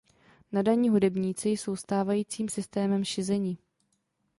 [0.51, 3.57] Nadaní hudebníci jsou stávajícím systémem šizeni.